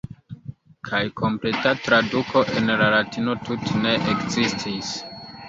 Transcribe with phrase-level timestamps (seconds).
[0.87, 4.91] Kaj kompleta traduko en la Latina tute ne ekzistis.